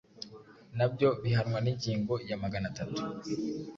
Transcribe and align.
nabyo 0.77 1.09
bihanwa 1.23 1.59
n’ingingo 1.61 2.13
ya 2.29 2.37
magana 2.43 2.67
tatu 2.77 3.01